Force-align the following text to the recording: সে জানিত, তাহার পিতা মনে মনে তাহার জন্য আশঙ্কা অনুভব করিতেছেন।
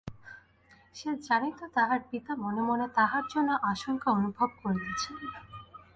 সে 0.95 1.09
জানিত, 1.27 1.59
তাহার 1.75 1.99
পিতা 2.09 2.31
মনে 2.35 2.61
মনে 2.61 2.85
তাহার 2.95 3.23
জন্য 3.29 3.49
আশঙ্কা 3.63 4.07
অনুভব 4.11 4.49
করিতেছেন। 4.61 5.17